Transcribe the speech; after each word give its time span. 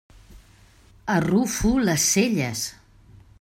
Arrufo 1.15 1.75
les 1.91 1.99
celles. 2.15 2.65